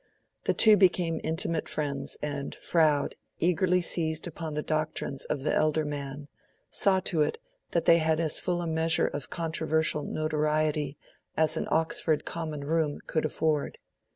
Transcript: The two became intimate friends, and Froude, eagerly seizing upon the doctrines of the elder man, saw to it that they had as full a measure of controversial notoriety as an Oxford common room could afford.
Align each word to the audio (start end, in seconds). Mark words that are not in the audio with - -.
The 0.45 0.55
two 0.55 0.77
became 0.77 1.21
intimate 1.23 1.69
friends, 1.69 2.17
and 2.23 2.55
Froude, 2.55 3.15
eagerly 3.39 3.81
seizing 3.81 4.27
upon 4.27 4.55
the 4.55 4.63
doctrines 4.63 5.25
of 5.25 5.43
the 5.43 5.53
elder 5.53 5.85
man, 5.85 6.27
saw 6.71 7.01
to 7.01 7.21
it 7.21 7.37
that 7.69 7.85
they 7.85 7.99
had 7.99 8.19
as 8.19 8.39
full 8.39 8.63
a 8.63 8.67
measure 8.67 9.05
of 9.05 9.29
controversial 9.29 10.01
notoriety 10.01 10.97
as 11.37 11.55
an 11.55 11.67
Oxford 11.69 12.25
common 12.25 12.61
room 12.63 13.01
could 13.05 13.25
afford. 13.25 13.77